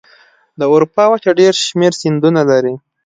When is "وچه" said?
1.11-1.31